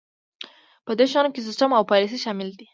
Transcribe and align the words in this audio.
په 0.85 0.91
دې 0.97 1.05
شیانو 1.11 1.33
کې 1.33 1.41
سیستم 1.47 1.69
او 1.77 1.83
پالیسي 1.91 2.17
شامل 2.25 2.49
دي. 2.59 2.65